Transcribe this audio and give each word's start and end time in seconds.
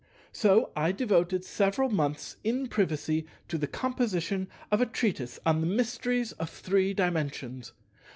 So 0.31 0.71
I 0.75 0.91
devoted 0.91 1.45
several 1.45 1.87
months 1.91 2.37
in 2.43 2.69
privacy 2.69 3.27
to 3.49 3.59
the 3.59 3.67
composition 3.67 4.47
of 4.71 4.81
a 4.81 4.87
treatise 4.87 5.39
on 5.45 5.61
the 5.61 5.67
mysteries 5.67 6.31
of 6.31 6.49
Three 6.49 6.91
Dimensions. 6.91 7.71